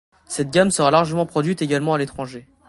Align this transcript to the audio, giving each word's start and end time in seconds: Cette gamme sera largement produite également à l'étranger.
Cette 0.25 0.49
gamme 0.49 0.71
sera 0.71 0.89
largement 0.89 1.27
produite 1.27 1.61
également 1.61 1.93
à 1.93 1.99
l'étranger. 1.99 2.47